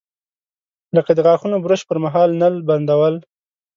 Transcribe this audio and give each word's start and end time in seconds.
لکه 0.95 1.11
د 1.13 1.19
غاښونو 1.25 1.57
برش 1.65 1.81
پر 1.89 1.97
مهال 2.05 2.29
نل 2.41 2.55
بندول. 2.67 3.15